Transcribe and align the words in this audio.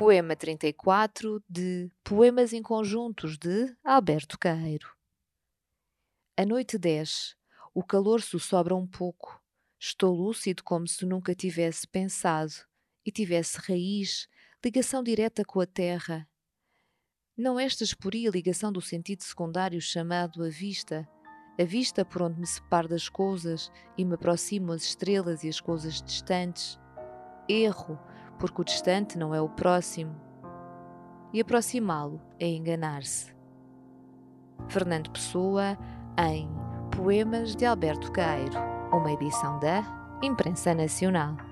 Poema 0.00 0.34
34 0.34 1.44
de 1.46 1.90
Poemas 2.02 2.54
em 2.54 2.62
Conjuntos 2.62 3.36
de 3.36 3.76
Alberto 3.84 4.38
Caeiro. 4.38 4.88
A 6.38 6.46
noite 6.46 6.78
desce, 6.78 7.34
o 7.74 7.84
calor 7.84 8.22
sussobra 8.22 8.74
um 8.74 8.86
pouco. 8.86 9.38
Estou 9.78 10.16
lúcido 10.16 10.64
como 10.64 10.88
se 10.88 11.04
nunca 11.04 11.34
tivesse 11.34 11.86
pensado 11.86 12.54
e 13.04 13.12
tivesse 13.12 13.58
raiz, 13.58 14.26
ligação 14.64 15.02
direta 15.02 15.44
com 15.44 15.60
a 15.60 15.66
terra. 15.66 16.26
Não 17.36 17.60
esta 17.60 17.84
esporia 17.84 18.30
ligação 18.30 18.72
do 18.72 18.80
sentido 18.80 19.22
secundário 19.22 19.82
chamado 19.82 20.42
a 20.42 20.48
vista, 20.48 21.06
a 21.58 21.64
vista 21.64 22.06
por 22.06 22.22
onde 22.22 22.40
me 22.40 22.46
separo 22.46 22.88
das 22.88 23.10
coisas 23.10 23.70
e 23.98 24.04
me 24.06 24.14
aproximo 24.14 24.72
as 24.72 24.82
estrelas 24.82 25.44
e 25.44 25.48
as 25.50 25.60
coisas 25.60 26.00
distantes. 26.00 26.78
Erro, 27.46 28.00
porque 28.40 28.62
o 28.62 28.64
distante 28.64 29.16
não 29.18 29.34
é 29.34 29.40
o 29.40 29.48
próximo. 29.48 30.16
E 31.32 31.40
aproximá-lo 31.40 32.20
é 32.40 32.48
enganar-se. 32.48 33.32
Fernando 34.68 35.10
Pessoa, 35.10 35.78
em 36.18 36.48
Poemas 36.96 37.54
de 37.54 37.64
Alberto 37.64 38.10
Cairo, 38.10 38.58
uma 38.90 39.12
edição 39.12 39.60
da 39.60 39.84
Imprensa 40.22 40.74
Nacional. 40.74 41.49